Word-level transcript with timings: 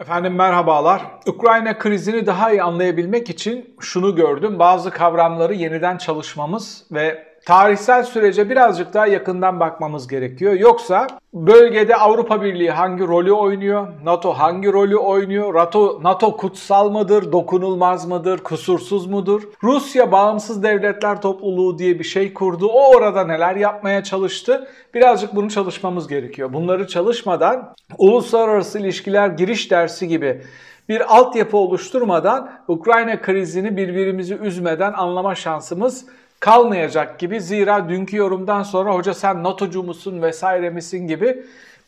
Efendim 0.00 0.34
merhabalar. 0.34 1.02
Ukrayna 1.26 1.78
krizini 1.78 2.26
daha 2.26 2.52
iyi 2.52 2.62
anlayabilmek 2.62 3.30
için 3.30 3.74
şunu 3.80 4.16
gördüm. 4.16 4.58
Bazı 4.58 4.90
kavramları 4.90 5.54
yeniden 5.54 5.96
çalışmamız 5.96 6.86
ve 6.92 7.35
tarihsel 7.46 8.02
sürece 8.02 8.50
birazcık 8.50 8.94
daha 8.94 9.06
yakından 9.06 9.60
bakmamız 9.60 10.08
gerekiyor. 10.08 10.52
Yoksa 10.52 11.06
bölgede 11.34 11.96
Avrupa 11.96 12.42
Birliği 12.42 12.70
hangi 12.70 13.06
rolü 13.06 13.32
oynuyor? 13.32 13.88
NATO 14.04 14.32
hangi 14.32 14.72
rolü 14.72 14.96
oynuyor? 14.96 15.54
NATO, 15.54 16.00
NATO 16.02 16.36
kutsal 16.36 16.90
mıdır? 16.90 17.32
Dokunulmaz 17.32 18.06
mıdır? 18.06 18.38
Kusursuz 18.38 19.06
mudur? 19.06 19.42
Rusya 19.62 20.12
bağımsız 20.12 20.62
devletler 20.62 21.20
topluluğu 21.20 21.78
diye 21.78 21.98
bir 21.98 22.04
şey 22.04 22.34
kurdu. 22.34 22.66
O 22.66 22.96
orada 22.96 23.24
neler 23.24 23.56
yapmaya 23.56 24.04
çalıştı? 24.04 24.68
Birazcık 24.94 25.34
bunu 25.34 25.50
çalışmamız 25.50 26.08
gerekiyor. 26.08 26.52
Bunları 26.52 26.86
çalışmadan 26.86 27.74
uluslararası 27.98 28.78
ilişkiler 28.78 29.28
giriş 29.28 29.70
dersi 29.70 30.08
gibi 30.08 30.42
bir 30.88 31.16
altyapı 31.16 31.56
oluşturmadan 31.56 32.50
Ukrayna 32.68 33.20
krizini 33.20 33.76
birbirimizi 33.76 34.34
üzmeden 34.34 34.92
anlama 34.92 35.34
şansımız 35.34 36.06
kalmayacak 36.40 37.18
gibi. 37.18 37.40
Zira 37.40 37.88
dünkü 37.88 38.16
yorumdan 38.16 38.62
sonra 38.62 38.94
hoca 38.94 39.14
sen 39.14 39.44
NATO'cu 39.44 39.82
musun 39.82 40.22
vesaire 40.22 40.70
misin 40.70 41.06
gibi 41.06 41.42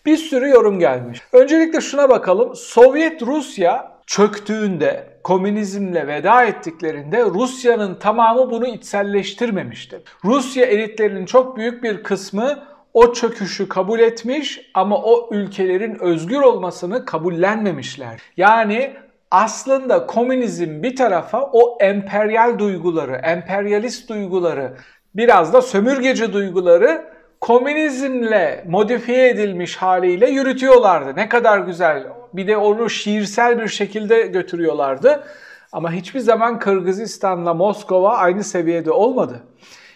bir 0.07 0.17
sürü 0.17 0.49
yorum 0.49 0.79
gelmiş. 0.79 1.23
Öncelikle 1.33 1.81
şuna 1.81 2.09
bakalım. 2.09 2.55
Sovyet 2.55 3.23
Rusya 3.23 3.99
çöktüğünde, 4.07 5.07
komünizmle 5.25 6.07
veda 6.07 6.45
ettiklerinde 6.45 7.25
Rusya'nın 7.25 7.95
tamamı 7.95 8.51
bunu 8.51 8.67
içselleştirmemişti. 8.67 10.03
Rusya 10.25 10.67
elitlerinin 10.67 11.27
çok 11.27 11.57
büyük 11.57 11.83
bir 11.83 12.03
kısmı 12.03 12.59
o 12.95 13.13
çöküşü 13.13 13.69
kabul 13.69 13.99
etmiş 13.99 14.61
ama 14.75 14.97
o 14.97 15.29
ülkelerin 15.33 15.99
özgür 16.01 16.41
olmasını 16.41 17.05
kabullenmemişler. 17.05 18.21
Yani 18.37 18.93
aslında 19.31 20.07
komünizm 20.07 20.83
bir 20.83 20.97
tarafa 20.97 21.43
o 21.53 21.79
emperyal 21.81 22.59
duyguları, 22.59 23.15
emperyalist 23.15 24.09
duyguları, 24.09 24.73
biraz 25.15 25.53
da 25.53 25.63
sömürgeci 25.63 26.33
duyguları 26.33 27.05
komünizmle 27.41 28.65
modifiye 28.69 29.29
edilmiş 29.29 29.77
haliyle 29.77 30.31
yürütüyorlardı. 30.31 31.17
Ne 31.17 31.29
kadar 31.29 31.59
güzel. 31.59 32.07
Bir 32.33 32.47
de 32.47 32.57
onu 32.57 32.91
şiirsel 32.91 33.61
bir 33.61 33.69
şekilde 33.69 34.23
götürüyorlardı. 34.23 35.25
Ama 35.73 35.93
hiçbir 35.93 36.21
zaman 36.21 36.59
Kırgızistan'la 36.59 37.55
Moskova 37.55 38.17
aynı 38.17 38.45
seviyede 38.45 38.91
olmadı. 38.91 39.43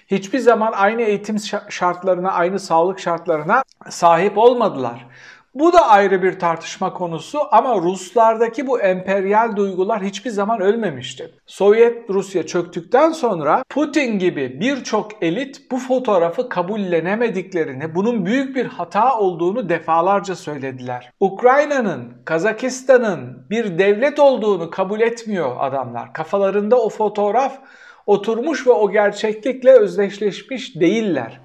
Hiçbir 0.06 0.38
zaman 0.38 0.72
aynı 0.72 1.02
eğitim 1.02 1.36
şartlarına, 1.68 2.32
aynı 2.32 2.60
sağlık 2.60 3.00
şartlarına 3.00 3.62
sahip 3.90 4.38
olmadılar. 4.38 5.06
Bu 5.54 5.72
da 5.72 5.88
ayrı 5.88 6.22
bir 6.22 6.38
tartışma 6.38 6.92
konusu 6.92 7.38
ama 7.50 7.76
Ruslardaki 7.76 8.66
bu 8.66 8.80
emperyal 8.80 9.56
duygular 9.56 10.02
hiçbir 10.02 10.30
zaman 10.30 10.60
ölmemişti. 10.60 11.34
Sovyet 11.46 12.10
Rusya 12.10 12.46
çöktükten 12.46 13.10
sonra 13.10 13.64
Putin 13.68 14.18
gibi 14.18 14.60
birçok 14.60 15.22
elit 15.22 15.70
bu 15.70 15.78
fotoğrafı 15.78 16.48
kabullenemediklerini, 16.48 17.94
bunun 17.94 18.26
büyük 18.26 18.56
bir 18.56 18.66
hata 18.66 19.18
olduğunu 19.18 19.68
defalarca 19.68 20.36
söylediler. 20.36 21.10
Ukrayna'nın, 21.20 22.12
Kazakistan'ın 22.24 23.46
bir 23.50 23.78
devlet 23.78 24.18
olduğunu 24.18 24.70
kabul 24.70 25.00
etmiyor 25.00 25.56
adamlar. 25.58 26.12
Kafalarında 26.12 26.80
o 26.80 26.88
fotoğraf 26.88 27.58
oturmuş 28.06 28.66
ve 28.66 28.70
o 28.70 28.90
gerçeklikle 28.90 29.72
özdeşleşmiş 29.72 30.76
değiller. 30.76 31.40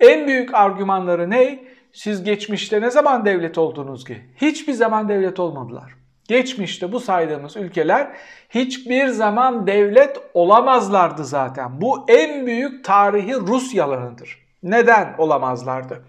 En 0.00 0.26
büyük 0.26 0.54
argümanları 0.54 1.30
ne? 1.30 1.73
Siz 1.94 2.24
geçmişte 2.24 2.80
ne 2.80 2.90
zaman 2.90 3.24
devlet 3.24 3.58
oldunuz 3.58 4.04
ki? 4.04 4.22
Hiçbir 4.36 4.72
zaman 4.72 5.08
devlet 5.08 5.40
olmadılar. 5.40 5.94
Geçmişte 6.28 6.92
bu 6.92 7.00
saydığımız 7.00 7.56
ülkeler 7.56 8.16
hiçbir 8.50 9.08
zaman 9.08 9.66
devlet 9.66 10.20
olamazlardı 10.34 11.24
zaten. 11.24 11.80
Bu 11.80 12.04
en 12.08 12.46
büyük 12.46 12.84
tarihi 12.84 13.34
Rus 13.34 13.74
yalanıdır. 13.74 14.46
Neden 14.62 15.14
olamazlardı? 15.18 16.04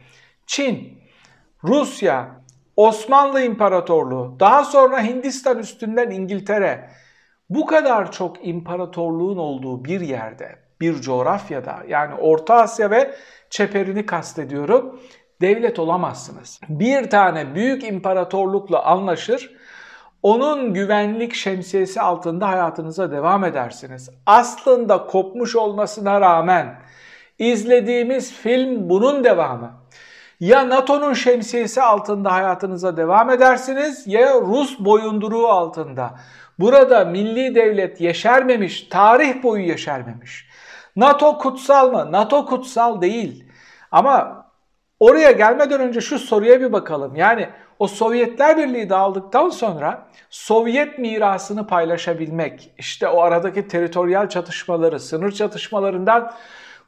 Çin, 0.47 0.97
Rusya, 1.63 2.27
Osmanlı 2.77 3.41
İmparatorluğu, 3.41 4.35
daha 4.39 4.63
sonra 4.63 5.03
Hindistan 5.03 5.59
üstünden 5.59 6.09
İngiltere, 6.09 6.89
bu 7.49 7.65
kadar 7.65 8.11
çok 8.11 8.47
imparatorluğun 8.47 9.37
olduğu 9.37 9.85
bir 9.85 10.01
yerde, 10.01 10.55
bir 10.81 11.01
coğrafyada 11.01 11.83
yani 11.87 12.13
Orta 12.15 12.55
Asya 12.55 12.91
ve 12.91 13.15
çeperini 13.49 14.05
kastediyorum 14.05 14.99
devlet 15.41 15.79
olamazsınız. 15.79 16.59
Bir 16.69 17.09
tane 17.09 17.55
büyük 17.55 17.83
imparatorlukla 17.83 18.83
anlaşır, 18.83 19.55
onun 20.23 20.73
güvenlik 20.73 21.33
şemsiyesi 21.33 22.01
altında 22.01 22.47
hayatınıza 22.47 23.11
devam 23.11 23.43
edersiniz. 23.43 24.09
Aslında 24.25 25.05
kopmuş 25.05 25.55
olmasına 25.55 26.21
rağmen 26.21 26.75
izlediğimiz 27.39 28.33
film 28.33 28.89
bunun 28.89 29.23
devamı. 29.23 29.71
Ya 30.39 30.69
NATO'nun 30.69 31.13
şemsiyesi 31.13 31.81
altında 31.81 32.31
hayatınıza 32.31 32.97
devam 32.97 33.29
edersiniz 33.29 34.07
ya 34.07 34.33
Rus 34.33 34.79
boyunduruğu 34.79 35.47
altında. 35.47 36.15
Burada 36.59 37.05
milli 37.05 37.55
devlet 37.55 38.01
yeşermemiş, 38.01 38.81
tarih 38.81 39.43
boyu 39.43 39.67
yeşermemiş. 39.67 40.47
NATO 40.95 41.37
kutsal 41.37 41.91
mı? 41.91 42.11
NATO 42.11 42.45
kutsal 42.45 43.01
değil. 43.01 43.45
Ama 43.91 44.44
Oraya 44.99 45.31
gelmeden 45.31 45.81
önce 45.81 46.01
şu 46.01 46.19
soruya 46.19 46.61
bir 46.61 46.73
bakalım. 46.73 47.15
Yani 47.15 47.49
o 47.79 47.87
Sovyetler 47.87 48.57
Birliği 48.57 48.89
dağıldıktan 48.89 49.49
sonra 49.49 50.07
Sovyet 50.29 50.99
mirasını 50.99 51.67
paylaşabilmek, 51.67 52.73
işte 52.77 53.07
o 53.07 53.21
aradaki 53.21 53.67
teritoryal 53.67 54.29
çatışmaları, 54.29 54.99
sınır 54.99 55.31
çatışmalarından 55.31 56.31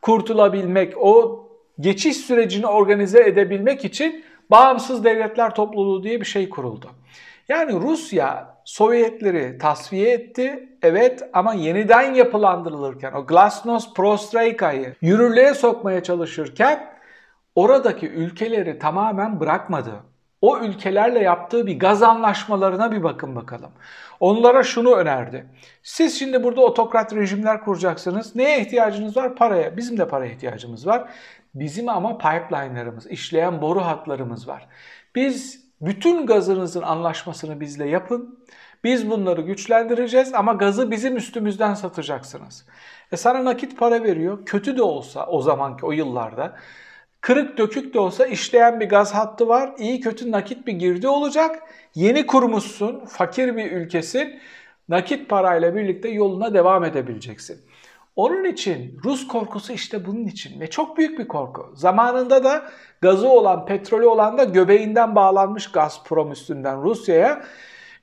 kurtulabilmek, 0.02 0.94
o 0.98 1.44
geçiş 1.80 2.18
sürecini 2.18 2.68
organize 2.68 3.20
edebilmek 3.20 3.86
için 3.86 4.26
bağımsız 4.52 5.04
devletler 5.04 5.56
topluluğu 5.56 6.04
diye 6.04 6.22
bir 6.22 6.26
şey 6.26 6.50
kuruldu. 6.50 6.90
Yani 7.50 7.74
Rusya 7.74 8.58
Sovyetleri 8.66 9.58
tasfiye 9.58 10.12
etti, 10.12 10.70
evet 10.82 11.24
ama 11.34 11.54
yeniden 11.54 12.14
yapılandırılırken 12.14 13.14
o 13.14 13.26
Glasnost 13.26 13.96
Prostroika'yı 13.96 14.96
yürürlüğe 15.02 15.54
sokmaya 15.54 16.04
çalışırken 16.04 16.97
oradaki 17.58 18.10
ülkeleri 18.10 18.80
tamamen 18.80 19.40
bırakmadı. 19.40 19.92
O 20.42 20.60
ülkelerle 20.60 21.20
yaptığı 21.20 21.68
bir 21.68 21.80
gaz 21.80 22.04
anlaşmalarına 22.04 22.92
bir 22.92 23.04
bakın 23.04 23.36
bakalım. 23.36 23.72
Onlara 24.20 24.64
şunu 24.64 24.96
önerdi. 24.96 25.46
Siz 25.84 26.20
şimdi 26.20 26.44
burada 26.44 26.62
otokrat 26.62 27.16
rejimler 27.16 27.64
kuracaksınız. 27.64 28.36
Neye 28.36 28.62
ihtiyacınız 28.62 29.18
var? 29.18 29.36
Paraya. 29.36 29.78
Bizim 29.78 29.98
de 29.98 30.08
paraya 30.08 30.32
ihtiyacımız 30.32 30.88
var. 30.88 31.10
Bizim 31.56 31.90
ama 31.90 32.18
pipeline'larımız, 32.18 33.08
işleyen 33.08 33.62
boru 33.62 33.82
hatlarımız 33.82 34.48
var. 34.48 34.68
Biz 35.16 35.66
bütün 35.82 36.26
gazınızın 36.26 36.82
anlaşmasını 36.82 37.60
bizle 37.60 37.90
yapın. 37.90 38.40
Biz 38.84 39.10
bunları 39.10 39.42
güçlendireceğiz 39.42 40.34
ama 40.34 40.54
gazı 40.54 40.92
bizim 40.92 41.18
üstümüzden 41.18 41.74
satacaksınız. 41.74 42.66
E 43.12 43.18
sana 43.18 43.46
nakit 43.46 43.78
para 43.78 44.04
veriyor. 44.04 44.46
Kötü 44.46 44.78
de 44.78 44.84
olsa 44.84 45.28
o 45.28 45.42
zamanki 45.42 45.86
o 45.86 45.92
yıllarda 45.92 46.56
Kırık 47.22 47.58
dökük 47.58 47.94
de 47.94 48.00
olsa 48.00 48.26
işleyen 48.26 48.80
bir 48.80 48.90
gaz 48.90 49.14
hattı 49.14 49.48
var. 49.48 49.74
İyi 49.78 50.00
kötü 50.00 50.32
nakit 50.32 50.68
bir 50.68 50.74
girdi 50.74 51.08
olacak. 51.08 51.64
Yeni 51.96 52.26
kurmuşsun, 52.26 53.06
fakir 53.06 53.56
bir 53.56 53.72
ülkesin. 53.72 54.40
Nakit 54.90 55.30
parayla 55.30 55.76
birlikte 55.76 56.10
yoluna 56.10 56.54
devam 56.54 56.84
edebileceksin. 56.84 57.62
Onun 58.16 58.44
için 58.44 59.00
Rus 59.04 59.28
korkusu 59.28 59.74
işte 59.74 60.06
bunun 60.06 60.26
için 60.26 60.60
ve 60.60 60.70
çok 60.70 60.98
büyük 60.98 61.20
bir 61.20 61.28
korku. 61.28 61.72
Zamanında 61.76 62.44
da 62.44 62.70
gazı 63.02 63.30
olan, 63.30 63.66
petrolü 63.66 64.06
olan 64.06 64.38
da 64.38 64.44
göbeğinden 64.44 65.16
bağlanmış 65.16 65.72
Gazprom 65.72 66.32
üstünden 66.32 66.84
Rusya'ya. 66.84 67.44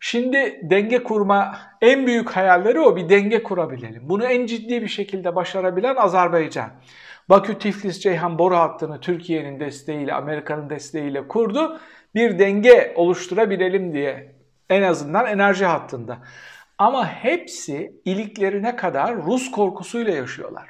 Şimdi 0.06 0.60
denge 0.62 1.02
kurma 1.02 1.58
en 1.80 2.06
büyük 2.06 2.30
hayalleri 2.30 2.80
o 2.80 2.96
bir 2.96 3.08
denge 3.08 3.42
kurabilelim. 3.42 4.08
Bunu 4.08 4.24
en 4.24 4.46
ciddi 4.46 4.82
bir 4.82 4.88
şekilde 4.88 5.36
başarabilen 5.36 5.96
Azerbaycan. 5.96 6.70
Bakü-Tiflis-Ceyhan 7.28 8.38
boru 8.38 8.56
hattını 8.56 9.00
Türkiye'nin 9.00 9.60
desteğiyle, 9.60 10.14
Amerika'nın 10.14 10.70
desteğiyle 10.70 11.28
kurdu. 11.28 11.80
Bir 12.14 12.38
denge 12.38 12.92
oluşturabilelim 12.96 13.94
diye 13.94 14.34
en 14.70 14.82
azından 14.82 15.26
enerji 15.26 15.64
hattında. 15.64 16.18
Ama 16.78 17.08
hepsi 17.08 18.00
iliklerine 18.04 18.76
kadar 18.76 19.16
Rus 19.16 19.50
korkusuyla 19.50 20.14
yaşıyorlar. 20.14 20.68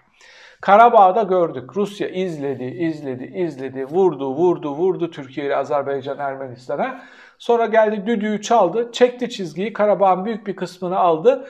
Karabağ'da 0.60 1.22
gördük. 1.22 1.76
Rusya 1.76 2.08
izledi, 2.08 2.64
izledi, 2.64 3.24
izledi, 3.24 3.84
vurdu, 3.84 4.34
vurdu, 4.34 4.70
vurdu 4.74 5.10
Türkiye 5.10 5.46
ile 5.46 5.56
Azerbaycan, 5.56 6.18
Ermenistan'a. 6.18 7.04
Sonra 7.38 7.66
geldi 7.66 8.06
düdüğü 8.06 8.42
çaldı, 8.42 8.92
çekti 8.92 9.30
çizgiyi, 9.30 9.72
Karabağ'ın 9.72 10.24
büyük 10.24 10.46
bir 10.46 10.56
kısmını 10.56 10.98
aldı. 10.98 11.48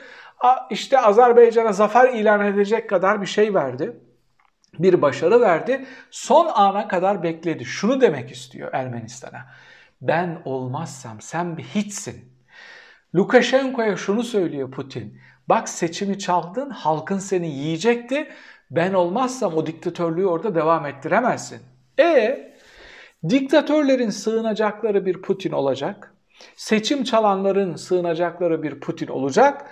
İşte 0.69 0.99
Azerbaycan'a 0.99 1.73
zafer 1.73 2.13
ilan 2.13 2.45
edecek 2.45 2.89
kadar 2.89 3.21
bir 3.21 3.27
şey 3.27 3.53
verdi 3.53 3.93
bir 4.79 5.01
başarı 5.01 5.41
verdi. 5.41 5.85
Son 6.11 6.51
ana 6.53 6.87
kadar 6.87 7.23
bekledi. 7.23 7.65
Şunu 7.65 8.01
demek 8.01 8.31
istiyor 8.31 8.69
Ermenistan'a. 8.73 9.45
Ben 10.01 10.41
olmazsam 10.45 11.21
sen 11.21 11.57
bir 11.57 11.63
hiçsin. 11.63 12.35
Lukashenko'ya 13.15 13.97
şunu 13.97 14.23
söylüyor 14.23 14.71
Putin. 14.71 15.19
Bak 15.49 15.69
seçimi 15.69 16.19
çaldın, 16.19 16.69
halkın 16.69 17.19
seni 17.19 17.47
yiyecekti. 17.47 18.27
Ben 18.71 18.93
olmazsam 18.93 19.53
o 19.53 19.65
diktatörlüğü 19.65 20.25
orada 20.25 20.55
devam 20.55 20.85
ettiremezsin. 20.85 21.61
E 21.99 22.54
diktatörlerin 23.29 24.09
sığınacakları 24.09 25.05
bir 25.05 25.21
Putin 25.21 25.51
olacak. 25.51 26.15
Seçim 26.55 27.03
çalanların 27.03 27.75
sığınacakları 27.75 28.63
bir 28.63 28.79
Putin 28.79 29.07
olacak. 29.07 29.69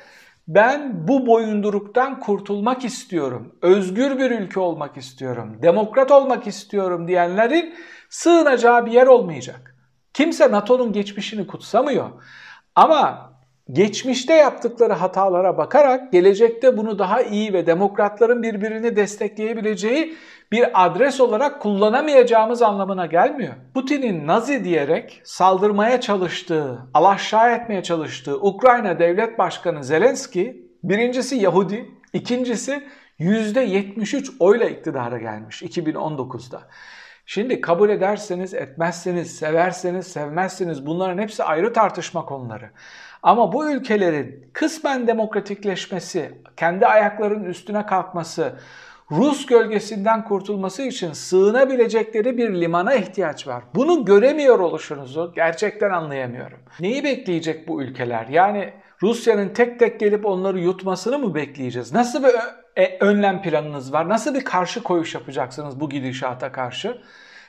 Ben 0.47 1.07
bu 1.07 1.27
boyunduruktan 1.27 2.19
kurtulmak 2.19 2.85
istiyorum. 2.85 3.55
Özgür 3.61 4.19
bir 4.19 4.31
ülke 4.31 4.59
olmak 4.59 4.97
istiyorum. 4.97 5.57
Demokrat 5.61 6.11
olmak 6.11 6.47
istiyorum 6.47 7.07
diyenlerin 7.07 7.75
sığınacağı 8.09 8.85
bir 8.85 8.91
yer 8.91 9.07
olmayacak. 9.07 9.75
Kimse 10.13 10.51
NATO'nun 10.51 10.93
geçmişini 10.93 11.47
kutsamıyor. 11.47 12.09
Ama 12.75 13.32
geçmişte 13.71 14.33
yaptıkları 14.33 14.93
hatalara 14.93 15.57
bakarak 15.57 16.11
gelecekte 16.11 16.77
bunu 16.77 16.99
daha 16.99 17.21
iyi 17.21 17.53
ve 17.53 17.65
demokratların 17.65 18.43
birbirini 18.43 18.95
destekleyebileceği 18.95 20.15
bir 20.51 20.85
adres 20.85 21.21
olarak 21.21 21.61
kullanamayacağımız 21.61 22.61
anlamına 22.61 23.05
gelmiyor. 23.05 23.53
Putin'in 23.73 24.27
Nazi 24.27 24.63
diyerek 24.63 25.21
saldırmaya 25.23 26.01
çalıştığı, 26.01 26.79
alaşağı 26.93 27.51
etmeye 27.55 27.83
çalıştığı 27.83 28.41
Ukrayna 28.41 28.99
Devlet 28.99 29.39
Başkanı 29.39 29.83
Zelenski 29.83 30.67
birincisi 30.83 31.35
Yahudi, 31.35 31.91
ikincisi 32.13 32.83
%73 33.19 34.33
oyla 34.39 34.65
iktidara 34.65 35.17
gelmiş 35.17 35.61
2019'da. 35.61 36.61
Şimdi 37.25 37.61
kabul 37.61 37.89
ederseniz, 37.89 38.53
etmezseniz, 38.53 39.35
severseniz, 39.35 40.07
sevmezseniz 40.07 40.85
bunların 40.85 41.21
hepsi 41.21 41.43
ayrı 41.43 41.73
tartışma 41.73 42.25
konuları. 42.25 42.69
Ama 43.23 43.53
bu 43.53 43.71
ülkelerin 43.71 44.49
kısmen 44.53 45.07
demokratikleşmesi, 45.07 46.31
kendi 46.57 46.87
ayaklarının 46.87 47.45
üstüne 47.45 47.85
kalkması, 47.85 48.53
Rus 49.11 49.45
gölgesinden 49.45 50.23
kurtulması 50.23 50.81
için 50.81 51.13
sığınabilecekleri 51.13 52.37
bir 52.37 52.61
limana 52.61 52.93
ihtiyaç 52.93 53.47
var. 53.47 53.63
Bunu 53.75 54.05
göremiyor 54.05 54.59
oluşunuzu 54.59 55.31
gerçekten 55.35 55.89
anlayamıyorum. 55.89 56.59
Neyi 56.79 57.03
bekleyecek 57.03 57.67
bu 57.67 57.81
ülkeler? 57.81 58.27
Yani 58.27 58.73
Rusya'nın 59.03 59.49
tek 59.49 59.79
tek 59.79 59.99
gelip 59.99 60.25
onları 60.25 60.59
yutmasını 60.59 61.19
mı 61.19 61.35
bekleyeceğiz? 61.35 61.93
Nasıl 61.93 62.23
bir 62.23 62.29
e, 62.75 62.97
önlem 62.99 63.41
planınız 63.41 63.93
var? 63.93 64.09
Nasıl 64.09 64.35
bir 64.35 64.45
karşı 64.45 64.83
koyuş 64.83 65.15
yapacaksınız 65.15 65.79
bu 65.79 65.89
gidişata 65.89 66.51
karşı? 66.51 66.97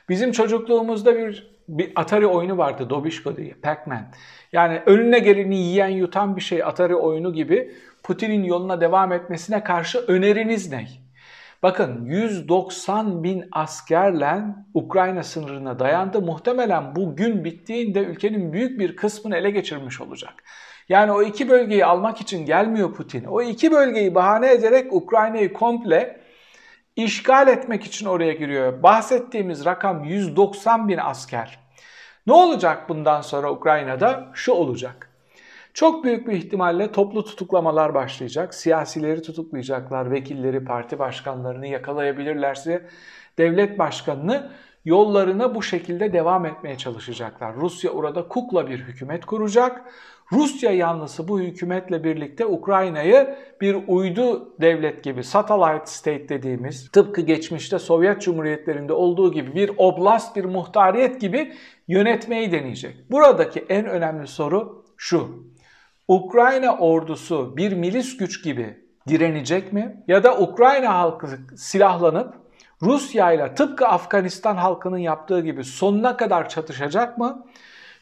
Bizim 0.09 0.31
çocukluğumuzda 0.31 1.15
bir 1.15 1.55
bir 1.67 1.91
Atari 1.95 2.27
oyunu 2.27 2.57
vardı 2.57 2.89
Dobişko 2.89 3.37
diye, 3.37 3.53
Pac-Man. 3.53 4.11
Yani 4.51 4.81
önüne 4.85 5.19
geleni 5.19 5.55
yiyen 5.55 5.87
yutan 5.87 6.35
bir 6.35 6.41
şey 6.41 6.63
Atari 6.63 6.95
oyunu 6.95 7.33
gibi 7.33 7.73
Putin'in 8.03 8.43
yoluna 8.43 8.81
devam 8.81 9.11
etmesine 9.11 9.63
karşı 9.63 9.99
öneriniz 9.99 10.71
ne? 10.71 10.87
Bakın 11.63 12.05
190 12.05 13.23
bin 13.23 13.45
askerle 13.51 14.41
Ukrayna 14.73 15.23
sınırına 15.23 15.79
dayandı. 15.79 16.21
Muhtemelen 16.21 16.95
bu 16.95 17.15
gün 17.15 17.43
bittiğinde 17.43 17.99
ülkenin 17.99 18.53
büyük 18.53 18.79
bir 18.79 18.95
kısmını 18.95 19.35
ele 19.35 19.49
geçirmiş 19.49 20.01
olacak. 20.01 20.33
Yani 20.89 21.11
o 21.11 21.21
iki 21.21 21.49
bölgeyi 21.49 21.85
almak 21.85 22.21
için 22.21 22.45
gelmiyor 22.45 22.93
Putin. 22.93 23.23
O 23.23 23.41
iki 23.41 23.71
bölgeyi 23.71 24.15
bahane 24.15 24.51
ederek 24.51 24.93
Ukrayna'yı 24.93 25.53
komple 25.53 26.19
işgal 26.95 27.47
etmek 27.47 27.83
için 27.83 28.05
oraya 28.05 28.33
giriyor. 28.33 28.83
Bahsettiğimiz 28.83 29.65
rakam 29.65 30.03
190 30.03 30.87
bin 30.87 30.97
asker. 30.97 31.59
Ne 32.27 32.33
olacak 32.33 32.89
bundan 32.89 33.21
sonra 33.21 33.51
Ukrayna'da? 33.51 34.31
Şu 34.33 34.51
olacak. 34.51 35.09
Çok 35.73 36.03
büyük 36.03 36.27
bir 36.27 36.33
ihtimalle 36.33 36.91
toplu 36.91 37.25
tutuklamalar 37.25 37.93
başlayacak. 37.93 38.53
Siyasileri 38.53 39.21
tutuklayacaklar, 39.21 40.11
vekilleri, 40.11 40.65
parti 40.65 40.99
başkanlarını 40.99 41.67
yakalayabilirlerse 41.67 42.85
devlet 43.37 43.79
başkanını 43.79 44.51
yollarına 44.85 45.55
bu 45.55 45.63
şekilde 45.63 46.13
devam 46.13 46.45
etmeye 46.45 46.77
çalışacaklar. 46.77 47.55
Rusya 47.55 47.91
orada 47.91 48.27
kukla 48.27 48.67
bir 48.67 48.79
hükümet 48.79 49.25
kuracak. 49.25 49.81
Rusya 50.31 50.71
yanlısı 50.71 51.27
bu 51.27 51.39
hükümetle 51.39 52.03
birlikte 52.03 52.45
Ukrayna'yı 52.45 53.35
bir 53.61 53.77
uydu 53.87 54.55
devlet 54.61 55.03
gibi 55.03 55.23
satellite 55.23 55.85
state 55.85 56.29
dediğimiz 56.29 56.89
tıpkı 56.91 57.21
geçmişte 57.21 57.79
Sovyet 57.79 58.21
Cumhuriyetlerinde 58.21 58.93
olduğu 58.93 59.33
gibi 59.33 59.55
bir 59.55 59.71
oblast 59.77 60.35
bir 60.35 60.45
muhtariyet 60.45 61.21
gibi 61.21 61.53
yönetmeyi 61.87 62.51
deneyecek. 62.51 63.11
Buradaki 63.11 63.65
en 63.69 63.85
önemli 63.85 64.27
soru 64.27 64.85
şu. 64.97 65.45
Ukrayna 66.07 66.77
ordusu 66.77 67.57
bir 67.57 67.73
milis 67.73 68.17
güç 68.17 68.43
gibi 68.43 68.85
direnecek 69.07 69.73
mi? 69.73 70.03
Ya 70.07 70.23
da 70.23 70.39
Ukrayna 70.39 70.93
halkı 70.93 71.27
silahlanıp 71.57 72.33
Rusya 72.81 73.31
ile 73.31 73.55
tıpkı 73.55 73.87
Afganistan 73.87 74.55
halkının 74.55 74.97
yaptığı 74.97 75.41
gibi 75.41 75.63
sonuna 75.63 76.17
kadar 76.17 76.49
çatışacak 76.49 77.17
mı? 77.17 77.45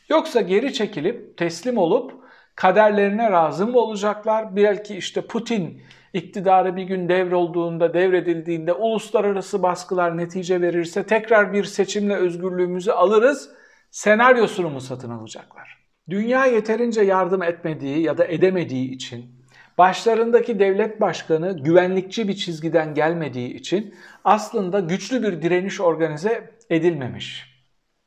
Yoksa 0.10 0.42
geri 0.42 0.74
çekilip 0.74 1.38
teslim 1.38 1.78
olup 1.78 2.14
kaderlerine 2.56 3.32
razı 3.32 3.68
mı 3.68 3.80
olacaklar? 3.80 4.56
Belki 4.56 4.96
işte 4.96 5.22
Putin 5.22 5.82
iktidarı 6.14 6.76
bir 6.76 6.84
gün 6.84 7.10
devrolduğunda, 7.10 7.94
devredildiğinde 7.94 8.74
uluslararası 8.74 9.64
baskılar 9.64 10.18
netice 10.18 10.62
verirse 10.62 11.04
tekrar 11.04 11.54
bir 11.54 11.64
seçimle 11.64 12.16
özgürlüğümüzü 12.16 12.92
alırız 12.92 13.50
senaryosunu 13.92 14.70
mu 14.70 14.82
satın 14.82 15.10
alacaklar? 15.10 15.84
Dünya 16.10 16.46
yeterince 16.46 17.02
yardım 17.02 17.44
etmediği 17.44 18.02
ya 18.02 18.18
da 18.18 18.26
edemediği 18.26 18.92
için, 18.92 19.26
başlarındaki 19.78 20.60
devlet 20.60 21.02
başkanı 21.02 21.58
güvenlikçi 21.64 22.28
bir 22.28 22.36
çizgiden 22.36 22.94
gelmediği 22.94 23.54
için 23.54 23.96
aslında 24.24 24.80
güçlü 24.80 25.24
bir 25.24 25.42
direniş 25.42 25.82
organize 25.82 26.52
edilmemiş. 26.70 27.53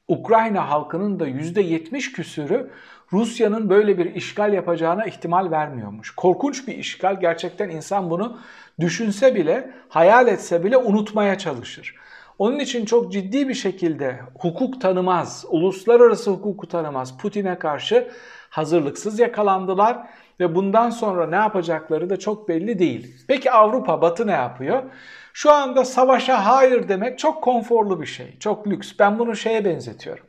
Ukrayna 0.09 0.71
halkının 0.71 1.21
da 1.21 1.29
%70 1.29 2.13
küsürü 2.13 2.71
Rusya'nın 3.13 3.71
böyle 3.71 3.99
bir 3.99 4.15
işgal 4.15 4.53
yapacağına 4.53 5.05
ihtimal 5.05 5.51
vermiyormuş. 5.51 6.11
Korkunç 6.11 6.69
bir 6.69 6.75
işgal. 6.75 7.21
Gerçekten 7.21 7.69
insan 7.69 8.11
bunu 8.11 8.39
düşünse 8.81 9.35
bile, 9.35 9.71
hayal 9.89 10.29
etse 10.29 10.65
bile 10.65 10.77
unutmaya 10.77 11.39
çalışır. 11.39 11.95
Onun 12.39 12.59
için 12.59 12.85
çok 12.85 13.13
ciddi 13.13 13.49
bir 13.49 13.55
şekilde 13.55 14.21
hukuk 14.39 14.81
tanımaz, 14.81 15.45
uluslararası 15.49 16.31
hukuku 16.31 16.69
tanımaz 16.69 17.19
Putin'e 17.19 17.59
karşı 17.59 18.09
hazırlıksız 18.51 19.19
yakalandılar 19.19 20.07
ve 20.41 20.55
bundan 20.55 20.91
sonra 20.91 21.27
ne 21.27 21.37
yapacakları 21.37 22.11
da 22.11 22.17
çok 22.17 22.49
belli 22.49 22.79
değil. 22.79 23.25
Peki 23.29 23.51
Avrupa, 23.51 24.03
Batı 24.03 24.27
ne 24.27 24.33
yapıyor? 24.33 24.83
Şu 25.37 25.53
anda 25.53 25.85
savaşa 25.85 26.47
hayır 26.47 26.89
demek 26.89 27.19
çok 27.19 27.43
konforlu 27.43 28.01
bir 28.01 28.07
şey, 28.07 28.39
çok 28.39 28.69
lüks. 28.69 28.93
Ben 28.99 29.19
bunu 29.19 29.37
şeye 29.37 29.65
benzetiyorum. 29.65 30.27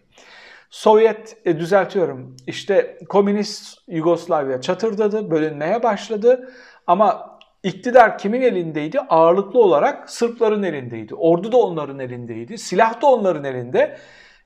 Sovyet, 0.70 1.38
e, 1.46 1.60
düzeltiyorum, 1.60 2.36
işte 2.48 3.00
komünist 3.10 3.78
Yugoslavya 3.88 4.62
çatırdadı, 4.62 5.32
bölünmeye 5.32 5.84
başladı 5.84 6.54
ama 6.88 7.40
İktidar 7.64 8.18
kimin 8.18 8.42
elindeydi? 8.42 9.00
Ağırlıklı 9.00 9.60
olarak 9.60 10.10
Sırpların 10.10 10.64
elindeydi. 10.64 11.16
Ordu 11.16 11.52
da 11.52 11.58
onların 11.58 12.00
elindeydi. 12.00 12.58
Silah 12.58 13.02
da 13.02 13.08
onların 13.08 13.44
elinde. 13.44 13.98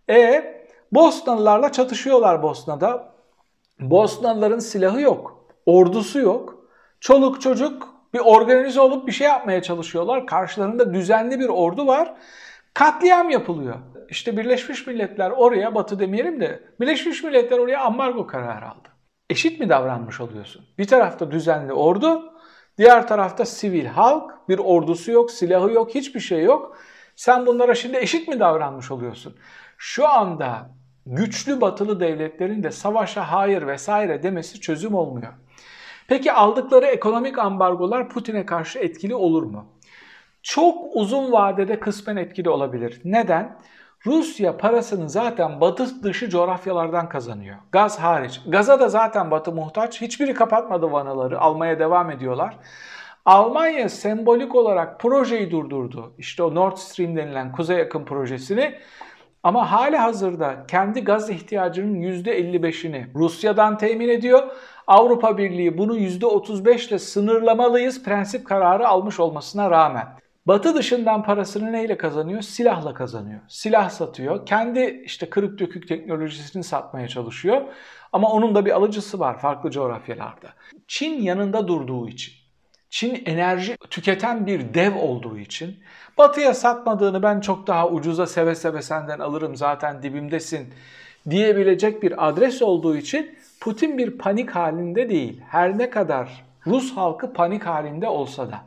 E 0.09 0.43
Bosnalılarla 0.91 1.71
çatışıyorlar 1.71 2.43
Bosna'da. 2.43 3.13
Bosnalıların 3.79 4.59
silahı 4.59 5.01
yok. 5.01 5.45
Ordusu 5.65 6.19
yok. 6.19 6.65
Çoluk 6.99 7.41
çocuk 7.41 7.90
bir 8.13 8.19
organize 8.19 8.81
olup 8.81 9.07
bir 9.07 9.11
şey 9.11 9.27
yapmaya 9.27 9.61
çalışıyorlar. 9.61 10.27
Karşılarında 10.27 10.93
düzenli 10.93 11.39
bir 11.39 11.49
ordu 11.49 11.87
var. 11.87 12.13
Katliam 12.73 13.29
yapılıyor. 13.29 13.75
İşte 14.09 14.37
Birleşmiş 14.37 14.87
Milletler 14.87 15.31
oraya, 15.31 15.75
Batı 15.75 15.99
demeyelim 15.99 16.41
de, 16.41 16.63
Birleşmiş 16.79 17.23
Milletler 17.23 17.59
oraya 17.59 17.81
ambargo 17.81 18.27
kararı 18.27 18.65
aldı. 18.65 18.87
Eşit 19.29 19.59
mi 19.59 19.69
davranmış 19.69 20.21
oluyorsun? 20.21 20.65
Bir 20.77 20.87
tarafta 20.87 21.31
düzenli 21.31 21.73
ordu, 21.73 22.31
Diğer 22.77 23.07
tarafta 23.07 23.45
sivil 23.45 23.85
halk, 23.85 24.49
bir 24.49 24.59
ordusu 24.59 25.11
yok, 25.11 25.31
silahı 25.31 25.71
yok, 25.71 25.95
hiçbir 25.95 26.19
şey 26.19 26.43
yok. 26.43 26.77
Sen 27.15 27.45
bunlara 27.45 27.75
şimdi 27.75 27.97
eşit 27.97 28.27
mi 28.27 28.39
davranmış 28.39 28.91
oluyorsun? 28.91 29.35
Şu 29.77 30.07
anda 30.07 30.69
güçlü 31.05 31.61
batılı 31.61 31.99
devletlerin 31.99 32.63
de 32.63 32.71
savaşa 32.71 33.31
hayır 33.31 33.67
vesaire 33.67 34.23
demesi 34.23 34.61
çözüm 34.61 34.95
olmuyor. 34.95 35.33
Peki 36.11 36.31
aldıkları 36.31 36.85
ekonomik 36.85 37.37
ambargolar 37.39 38.09
Putin'e 38.09 38.45
karşı 38.45 38.79
etkili 38.79 39.15
olur 39.15 39.43
mu? 39.43 39.65
Çok 40.43 40.95
uzun 40.95 41.31
vadede 41.31 41.79
kısmen 41.79 42.15
etkili 42.15 42.49
olabilir. 42.49 43.01
Neden? 43.03 43.57
Rusya 44.05 44.57
parasını 44.57 45.09
zaten 45.09 45.61
batı 45.61 46.03
dışı 46.03 46.29
coğrafyalardan 46.29 47.09
kazanıyor. 47.09 47.55
Gaz 47.71 47.99
hariç. 47.99 48.41
Gaza 48.47 48.79
da 48.79 48.89
zaten 48.89 49.31
batı 49.31 49.51
muhtaç. 49.51 50.01
Hiçbiri 50.01 50.33
kapatmadı 50.33 50.91
vanaları. 50.91 51.39
Almaya 51.39 51.79
devam 51.79 52.11
ediyorlar. 52.11 52.57
Almanya 53.25 53.89
sembolik 53.89 54.55
olarak 54.55 54.99
projeyi 54.99 55.51
durdurdu. 55.51 56.13
İşte 56.17 56.43
o 56.43 56.55
Nord 56.55 56.77
Stream 56.77 57.15
denilen 57.15 57.51
kuzey 57.51 57.77
yakın 57.77 58.05
projesini. 58.05 58.79
Ama 59.43 59.71
hali 59.71 59.97
hazırda 59.97 60.65
kendi 60.67 61.03
gaz 61.03 61.29
ihtiyacının 61.29 62.01
%55'ini 62.01 63.05
Rusya'dan 63.15 63.77
temin 63.77 64.09
ediyor. 64.09 64.43
Avrupa 64.91 65.37
Birliği 65.37 65.77
bunu 65.77 65.97
%35 65.97 66.87
ile 66.87 66.99
sınırlamalıyız 66.99 68.03
prensip 68.03 68.47
kararı 68.47 68.87
almış 68.87 69.19
olmasına 69.19 69.71
rağmen. 69.71 70.07
Batı 70.45 70.75
dışından 70.75 71.23
parasını 71.23 71.71
neyle 71.71 71.97
kazanıyor? 71.97 72.41
Silahla 72.41 72.93
kazanıyor. 72.93 73.39
Silah 73.47 73.89
satıyor. 73.89 74.45
Kendi 74.45 75.01
işte 75.05 75.29
kırık 75.29 75.59
dökük 75.59 75.87
teknolojisini 75.87 76.63
satmaya 76.63 77.07
çalışıyor. 77.07 77.61
Ama 78.13 78.31
onun 78.31 78.55
da 78.55 78.65
bir 78.65 78.71
alıcısı 78.71 79.19
var 79.19 79.39
farklı 79.39 79.71
coğrafyalarda. 79.71 80.49
Çin 80.87 81.21
yanında 81.21 81.67
durduğu 81.67 82.07
için, 82.07 82.33
Çin 82.89 83.23
enerji 83.25 83.77
tüketen 83.89 84.45
bir 84.45 84.73
dev 84.73 84.95
olduğu 84.95 85.37
için 85.37 85.79
Batı'ya 86.17 86.53
satmadığını 86.53 87.23
ben 87.23 87.39
çok 87.39 87.67
daha 87.67 87.89
ucuza 87.89 88.25
seve 88.25 88.55
seve 88.55 88.81
senden 88.81 89.19
alırım 89.19 89.55
zaten 89.55 90.03
dibimdesin 90.03 90.73
diyebilecek 91.29 92.03
bir 92.03 92.27
adres 92.27 92.61
olduğu 92.61 92.95
için 92.95 93.37
Putin 93.61 93.97
bir 93.97 94.17
panik 94.17 94.51
halinde 94.51 95.09
değil. 95.09 95.41
Her 95.47 95.77
ne 95.77 95.89
kadar 95.89 96.45
Rus 96.67 96.95
halkı 96.95 97.33
panik 97.33 97.65
halinde 97.65 98.07
olsa 98.07 98.51
da 98.51 98.61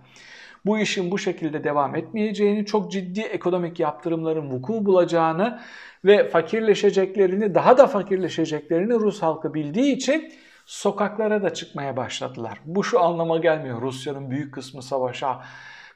bu 0.66 0.78
işin 0.78 1.10
bu 1.10 1.18
şekilde 1.18 1.64
devam 1.64 1.96
etmeyeceğini, 1.96 2.66
çok 2.66 2.92
ciddi 2.92 3.20
ekonomik 3.20 3.80
yaptırımların 3.80 4.50
vuku 4.50 4.86
bulacağını 4.86 5.60
ve 6.04 6.28
fakirleşeceklerini, 6.28 7.54
daha 7.54 7.78
da 7.78 7.86
fakirleşeceklerini 7.86 8.94
Rus 8.94 9.22
halkı 9.22 9.54
bildiği 9.54 9.96
için 9.96 10.32
sokaklara 10.66 11.42
da 11.42 11.54
çıkmaya 11.54 11.96
başladılar. 11.96 12.60
Bu 12.64 12.84
şu 12.84 13.00
anlama 13.02 13.38
gelmiyor. 13.38 13.82
Rusya'nın 13.82 14.30
büyük 14.30 14.54
kısmı 14.54 14.82
savaşa 14.82 15.42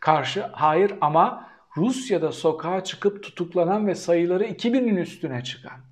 karşı. 0.00 0.44
Hayır 0.52 0.94
ama 1.00 1.48
Rusya'da 1.76 2.32
sokağa 2.32 2.84
çıkıp 2.84 3.22
tutuklanan 3.22 3.86
ve 3.86 3.94
sayıları 3.94 4.44
2000'in 4.44 4.96
üstüne 4.96 5.44
çıkan 5.44 5.87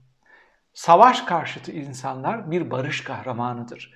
savaş 0.76 1.22
karşıtı 1.22 1.72
insanlar 1.72 2.50
bir 2.50 2.70
barış 2.70 3.04
kahramanıdır. 3.04 3.94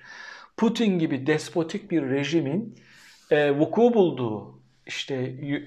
Putin 0.57 0.99
gibi 0.99 1.27
despotik 1.27 1.91
bir 1.91 2.09
rejimin 2.09 2.75
e, 3.31 3.59
vuku 3.59 3.93
bulduğu, 3.93 4.59
işte 4.85 5.15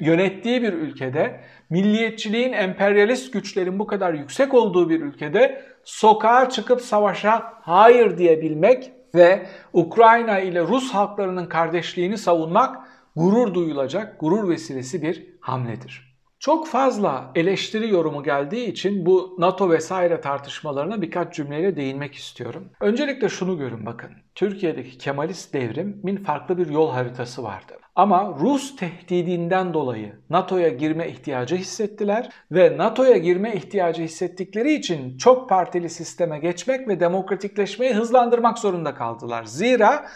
yönettiği 0.01 0.63
bir 0.63 0.73
ülkede, 0.73 1.41
milliyetçiliğin, 1.71 2.53
emperyalist 2.53 3.33
güçlerin 3.33 3.79
bu 3.79 3.87
kadar 3.87 4.15
yüksek 4.15 4.55
olduğu 4.55 4.91
bir 4.91 5.01
ülkede 5.01 5.65
sokağa 5.85 6.49
çıkıp 6.49 6.81
savaşa 6.81 7.53
hayır 7.63 8.19
diyebilmek 8.19 8.93
ve 9.15 9.47
Ukrayna 9.73 10.39
ile 10.39 10.63
Rus 10.63 10.91
halklarının 10.95 11.47
kardeşliğini 11.47 12.19
savunmak 12.19 12.89
gurur 13.17 13.55
duyulacak, 13.55 14.21
gurur 14.21 14.49
vesilesi 14.49 15.03
bir 15.03 15.27
hamledir. 15.41 16.14
Çok 16.45 16.67
fazla 16.69 17.31
eleştiri 17.35 17.91
yorumu 17.91 18.23
geldiği 18.23 18.67
için 18.67 19.07
bu 19.07 19.37
NATO 19.39 19.71
vesaire 19.71 20.21
tartışmalarına 20.21 21.03
birkaç 21.03 21.35
cümleyle 21.35 21.77
değinmek 21.77 22.15
istiyorum. 22.15 22.71
Öncelikle 22.81 23.29
şunu 23.29 23.59
görün 23.59 23.87
bakın. 23.87 24.11
Türkiye'deki 24.35 24.99
Kemalist 24.99 25.55
devrimin 25.55 26.17
farklı 26.17 26.59
bir 26.59 26.71
yol 26.71 26.91
haritası 26.91 27.43
vardı. 27.43 27.73
Ama 27.97 28.37
Rus 28.41 28.77
tehdidinden 28.77 29.75
dolayı 29.75 30.13
NATO'ya 30.31 30.69
girme 30.69 31.09
ihtiyacı 31.09 31.57
hissettiler 31.57 32.29
ve 32.53 32.79
NATO'ya 32.79 33.17
girme 33.17 33.55
ihtiyacı 33.55 34.03
hissettikleri 34.03 34.75
için 34.75 35.19
çok 35.19 35.49
partili 35.49 35.91
sisteme 35.91 36.39
geçmek 36.39 36.89
ve 36.89 37.01
demokratikleşmeyi 37.01 37.95
hızlandırmak 37.95 38.59
zorunda 38.59 38.95
kaldılar. 38.95 39.45
Zira 39.45 40.07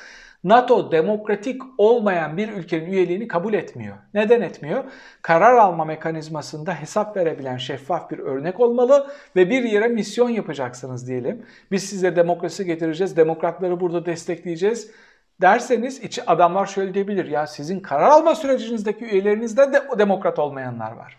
NATO 0.45 0.93
demokratik 0.93 1.63
olmayan 1.79 2.37
bir 2.37 2.49
ülkenin 2.49 2.87
üyeliğini 2.87 3.29
kabul 3.29 3.55
etmiyor. 3.55 3.97
Neden 4.15 4.41
etmiyor? 4.41 4.85
Karar 5.23 5.55
alma 5.55 5.85
mekanizmasında 5.85 6.75
hesap 6.75 7.17
verebilen 7.17 7.57
şeffaf 7.57 8.11
bir 8.11 8.19
örnek 8.19 8.61
olmalı 8.61 9.07
ve 9.37 9.51
bir 9.51 9.65
yere 9.65 9.89
misyon 9.89 10.29
yapacaksınız 10.29 11.09
diyelim. 11.09 11.47
Biz 11.71 11.85
size 11.85 12.17
demokrasi 12.17 12.65
getireceğiz, 12.65 13.17
demokratları 13.17 13.81
burada 13.81 14.07
destekleyeceğiz 14.07 14.91
derseniz 15.41 16.05
içi 16.05 16.31
adamlar 16.31 16.67
şöyle 16.67 16.95
diyebilir. 16.95 17.25
Ya 17.25 17.47
sizin 17.47 17.81
karar 17.81 18.11
alma 18.11 18.35
sürecinizdeki 18.35 19.05
üyelerinizde 19.05 19.73
de 19.73 19.83
demokrat 19.99 20.39
olmayanlar 20.39 20.93
var. 20.93 21.19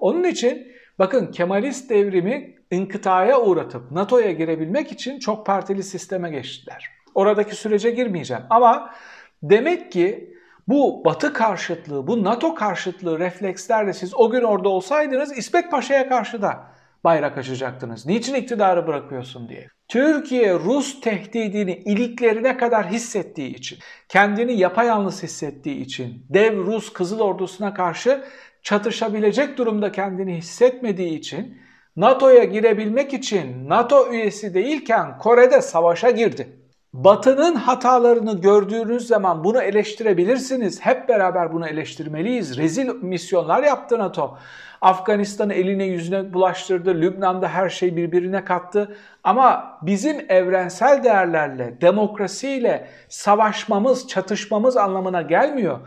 Onun 0.00 0.24
için 0.24 0.72
bakın 0.98 1.26
Kemalist 1.26 1.90
devrimi 1.90 2.56
inkıtaya 2.70 3.40
uğratıp 3.40 3.90
NATO'ya 3.90 4.32
girebilmek 4.32 4.92
için 4.92 5.18
çok 5.18 5.46
partili 5.46 5.82
sisteme 5.82 6.30
geçtiler. 6.30 7.01
Oradaki 7.14 7.56
sürece 7.56 7.90
girmeyeceğim 7.90 8.42
ama 8.50 8.90
demek 9.42 9.92
ki 9.92 10.34
bu 10.68 11.04
Batı 11.04 11.32
karşıtlığı, 11.32 12.06
bu 12.06 12.24
NATO 12.24 12.54
karşıtlığı 12.54 13.18
reflekslerle 13.18 13.92
siz 13.92 14.14
o 14.14 14.30
gün 14.30 14.42
orada 14.42 14.68
olsaydınız 14.68 15.38
İsmet 15.38 15.70
Paşa'ya 15.70 16.08
karşı 16.08 16.42
da 16.42 16.72
bayrak 17.04 17.38
açacaktınız. 17.38 18.06
Niçin 18.06 18.34
iktidarı 18.34 18.86
bırakıyorsun 18.86 19.48
diye. 19.48 19.68
Türkiye 19.88 20.54
Rus 20.54 21.00
tehdidini 21.00 21.72
iliklerine 21.72 22.56
kadar 22.56 22.90
hissettiği 22.90 23.54
için, 23.54 23.78
kendini 24.08 24.58
yapayalnız 24.58 25.22
hissettiği 25.22 25.80
için, 25.80 26.26
dev 26.30 26.58
Rus 26.58 26.92
Kızıl 26.92 27.20
Ordusu'na 27.20 27.74
karşı 27.74 28.24
çatışabilecek 28.62 29.58
durumda 29.58 29.92
kendini 29.92 30.36
hissetmediği 30.36 31.18
için 31.18 31.58
NATO'ya 31.96 32.44
girebilmek 32.44 33.14
için 33.14 33.68
NATO 33.68 34.12
üyesi 34.12 34.54
değilken 34.54 35.18
Kore'de 35.18 35.62
savaşa 35.62 36.10
girdi. 36.10 36.61
Batı'nın 36.92 37.54
hatalarını 37.54 38.40
gördüğünüz 38.40 39.06
zaman 39.06 39.44
bunu 39.44 39.62
eleştirebilirsiniz. 39.62 40.80
Hep 40.80 41.08
beraber 41.08 41.52
bunu 41.52 41.68
eleştirmeliyiz. 41.68 42.58
Rezil 42.58 42.88
misyonlar 43.02 43.62
yaptı 43.62 43.98
NATO. 43.98 44.38
Afganistan'ı 44.80 45.54
eline 45.54 45.84
yüzüne 45.84 46.34
bulaştırdı. 46.34 46.94
Lübnan'da 46.94 47.48
her 47.48 47.68
şey 47.68 47.96
birbirine 47.96 48.44
kattı. 48.44 48.96
Ama 49.24 49.78
bizim 49.82 50.26
evrensel 50.28 51.04
değerlerle, 51.04 51.80
demokrasiyle 51.80 52.88
savaşmamız, 53.08 54.08
çatışmamız 54.08 54.76
anlamına 54.76 55.22
gelmiyor. 55.22 55.78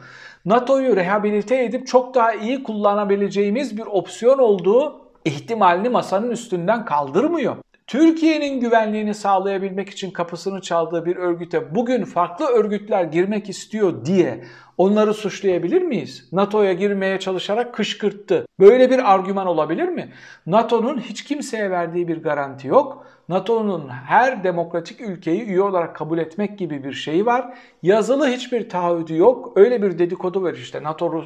NATO'yu 0.46 0.96
rehabilite 0.96 1.64
edip 1.64 1.88
çok 1.88 2.16
daha 2.16 2.34
iyi 2.34 2.64
kullanabileceğimiz 2.64 3.78
bir 3.78 3.86
opsiyon 3.86 4.38
olduğu 4.38 5.02
ihtimalini 5.26 5.90
masanın 5.90 6.32
üstünden 6.32 6.86
kaldırmıyor. 6.86 7.56
Türkiye'nin 7.88 8.60
güvenliğini 8.60 9.14
sağlayabilmek 9.14 9.90
için 9.90 10.12
kapısını 10.12 10.62
çaldığı 10.62 11.06
bir 11.06 11.16
örgüte 11.16 11.76
bugün 11.76 12.04
farklı 12.06 12.46
örgütler 12.46 13.04
girmek 13.04 13.50
istiyor 13.50 14.06
diye 14.06 14.44
onları 14.78 15.14
suçlayabilir 15.14 15.82
miyiz? 15.82 16.30
NATO'ya 16.32 16.74
girmeye 16.74 17.20
çalışarak 17.20 17.74
kışkırttı. 17.74 18.46
Böyle 18.60 18.90
bir 18.90 19.14
argüman 19.14 19.48
olabilir 19.48 19.88
mi? 19.88 20.12
NATO'nun 20.46 21.00
hiç 21.00 21.24
kimseye 21.24 21.72
verdiği 21.72 22.08
bir 22.08 22.24
garanti 22.24 22.68
yok. 22.68 23.08
NATO'nun 23.30 23.90
her 23.90 24.44
demokratik 24.44 25.02
ülkeyi 25.02 25.44
üye 25.44 25.62
olarak 25.62 25.96
kabul 25.96 26.18
etmek 26.18 26.60
gibi 26.60 26.84
bir 26.84 26.94
şeyi 26.94 27.26
var. 27.26 27.58
Yazılı 27.84 28.28
hiçbir 28.28 28.70
taahhüdü 28.70 29.18
yok. 29.18 29.52
Öyle 29.56 29.82
bir 29.82 30.00
dedikodu 30.00 30.44
var 30.44 30.54
işte. 30.54 30.84
NATO 30.84 31.24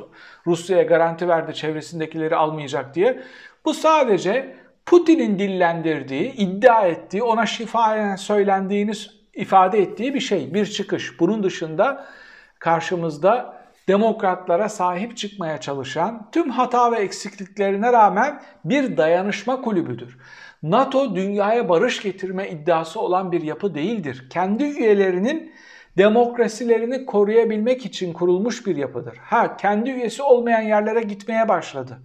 Rusya'ya 0.48 0.84
garanti 0.84 1.28
verdi 1.28 1.54
çevresindekileri 1.54 2.36
almayacak 2.36 2.96
diye. 2.96 3.24
Bu 3.66 3.74
sadece 3.74 4.56
Putin'in 4.90 5.40
dillendirdiği, 5.40 6.34
iddia 6.34 6.88
ettiği, 6.88 7.24
ona 7.24 7.46
şifayen 7.46 8.16
söylendiğini 8.16 8.92
ifade 9.34 9.80
ettiği 9.80 10.14
bir 10.14 10.20
şey, 10.20 10.54
bir 10.54 10.66
çıkış. 10.66 11.20
Bunun 11.20 11.44
dışında 11.44 12.06
karşımızda 12.60 13.64
demokratlara 13.88 14.70
sahip 14.70 15.18
çıkmaya 15.18 15.58
çalışan, 15.58 16.30
tüm 16.32 16.50
hata 16.50 16.92
ve 16.92 16.96
eksikliklerine 16.96 17.94
rağmen 17.94 18.42
bir 18.66 18.98
dayanışma 18.98 19.62
kulübüdür. 19.62 20.18
NATO 20.64 21.16
dünyaya 21.16 21.70
barış 21.70 22.02
getirme 22.02 22.50
iddiası 22.50 23.00
olan 23.00 23.32
bir 23.32 23.42
yapı 23.42 23.76
değildir. 23.76 24.28
Kendi 24.30 24.64
üyelerinin 24.64 25.54
demokrasilerini 25.98 27.06
koruyabilmek 27.06 27.86
için 27.86 28.14
kurulmuş 28.14 28.68
bir 28.68 28.76
yapıdır. 28.76 29.18
Ha 29.18 29.58
kendi 29.58 29.90
üyesi 29.90 30.24
olmayan 30.24 30.62
yerlere 30.62 31.02
gitmeye 31.02 31.50
başladı. 31.50 32.00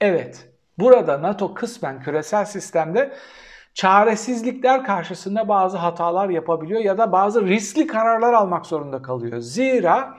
Evet, 0.00 0.55
Burada 0.78 1.22
NATO 1.22 1.54
kısmen 1.54 2.00
küresel 2.00 2.44
sistemde 2.44 3.12
çaresizlikler 3.74 4.84
karşısında 4.84 5.48
bazı 5.48 5.76
hatalar 5.76 6.28
yapabiliyor 6.28 6.80
ya 6.80 6.98
da 6.98 7.12
bazı 7.12 7.46
riskli 7.46 7.86
kararlar 7.86 8.32
almak 8.32 8.66
zorunda 8.66 9.02
kalıyor. 9.02 9.38
Zira 9.38 10.18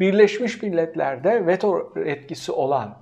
Birleşmiş 0.00 0.62
Milletler'de 0.62 1.46
veto 1.46 1.92
etkisi 2.04 2.52
olan 2.52 2.98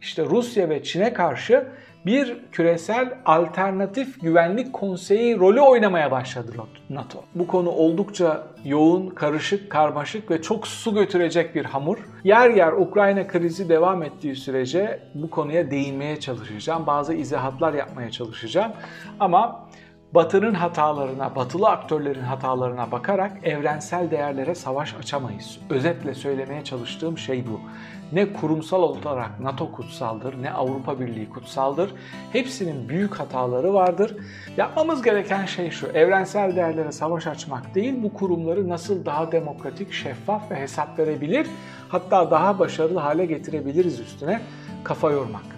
işte 0.00 0.24
Rusya 0.24 0.68
ve 0.68 0.82
Çin'e 0.82 1.12
karşı 1.12 1.66
bir 2.06 2.36
küresel 2.52 3.14
alternatif 3.24 4.22
güvenlik 4.22 4.72
konseyi 4.72 5.38
rolü 5.38 5.60
oynamaya 5.60 6.10
başladı 6.10 6.52
NATO. 6.90 7.24
Bu 7.34 7.46
konu 7.46 7.70
oldukça 7.70 8.46
yoğun, 8.64 9.10
karışık, 9.10 9.70
karmaşık 9.70 10.30
ve 10.30 10.42
çok 10.42 10.66
su 10.66 10.94
götürecek 10.94 11.54
bir 11.54 11.64
hamur. 11.64 11.98
Yer 12.24 12.50
yer 12.50 12.72
Ukrayna 12.72 13.26
krizi 13.26 13.68
devam 13.68 14.02
ettiği 14.02 14.36
sürece 14.36 15.00
bu 15.14 15.30
konuya 15.30 15.70
değinmeye 15.70 16.20
çalışacağım. 16.20 16.86
Bazı 16.86 17.14
izahatlar 17.14 17.74
yapmaya 17.74 18.10
çalışacağım. 18.10 18.72
Ama 19.20 19.66
Batı'nın 20.14 20.54
hatalarına, 20.54 21.36
batılı 21.36 21.68
aktörlerin 21.68 22.22
hatalarına 22.22 22.90
bakarak 22.90 23.32
evrensel 23.42 24.10
değerlere 24.10 24.54
savaş 24.54 24.94
açamayız. 24.94 25.58
Özetle 25.70 26.14
söylemeye 26.14 26.64
çalıştığım 26.64 27.18
şey 27.18 27.44
bu. 27.46 27.60
Ne 28.12 28.32
kurumsal 28.32 28.82
olarak 28.82 29.40
NATO 29.40 29.72
kutsaldır, 29.72 30.42
ne 30.42 30.50
Avrupa 30.50 31.00
Birliği 31.00 31.30
kutsaldır. 31.30 31.94
Hepsinin 32.32 32.88
büyük 32.88 33.14
hataları 33.20 33.74
vardır. 33.74 34.16
Yapmamız 34.56 35.02
gereken 35.02 35.46
şey 35.46 35.70
şu, 35.70 35.86
evrensel 35.86 36.56
değerlere 36.56 36.92
savaş 36.92 37.26
açmak 37.26 37.74
değil, 37.74 38.02
bu 38.02 38.14
kurumları 38.14 38.68
nasıl 38.68 39.04
daha 39.04 39.32
demokratik, 39.32 39.92
şeffaf 39.92 40.50
ve 40.50 40.56
hesap 40.56 40.98
verebilir, 40.98 41.46
hatta 41.88 42.30
daha 42.30 42.58
başarılı 42.58 42.98
hale 42.98 43.26
getirebiliriz 43.26 44.00
üstüne 44.00 44.40
kafa 44.84 45.10
yormak. 45.10 45.53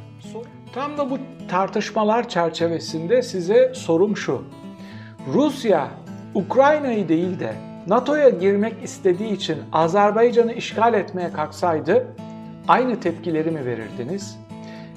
Tam 0.77 0.99
da 0.99 1.11
bu 1.11 1.19
tartışmalar 1.49 2.29
çerçevesinde 2.29 3.23
size 3.23 3.75
sorum 3.75 4.17
şu. 4.17 4.45
Rusya 5.33 5.91
Ukrayna'yı 6.35 7.09
değil 7.09 7.41
de 7.41 7.55
NATO'ya 7.87 8.29
girmek 8.29 8.75
istediği 8.83 9.33
için 9.33 9.59
Azerbaycan'ı 9.73 10.53
işgal 10.53 10.95
etmeye 10.95 11.33
kalksaydı 11.33 12.07
aynı 12.69 13.01
tepkileri 13.01 13.51
mi 13.51 13.67
verirdiniz? 13.67 14.39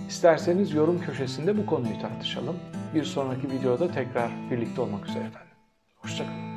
İsterseniz 0.10 0.74
yorum 0.74 1.02
köşesinde 1.02 1.58
bu 1.58 1.66
konuyu 1.66 2.00
tartışalım. 2.02 2.56
Bir 2.96 3.04
sonraki 3.04 3.52
videoda 3.52 3.92
tekrar 3.92 4.32
birlikte 4.52 4.82
olmak 4.82 5.06
üzere 5.06 5.24
efendim. 5.24 5.52
Hoşçakalın. 5.96 6.49